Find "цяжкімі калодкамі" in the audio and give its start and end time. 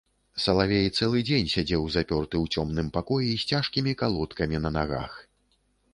3.53-4.57